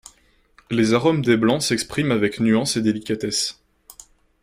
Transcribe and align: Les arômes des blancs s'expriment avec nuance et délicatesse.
Les 0.71 0.93
arômes 0.95 1.21
des 1.21 1.37
blancs 1.37 1.61
s'expriment 1.61 2.09
avec 2.09 2.39
nuance 2.39 2.75
et 2.75 2.81
délicatesse. 2.81 3.61